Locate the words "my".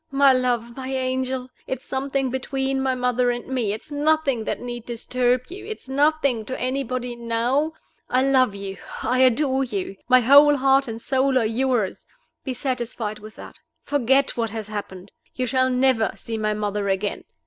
0.09-0.33, 0.75-0.87, 2.81-2.95, 10.09-10.21, 16.35-16.55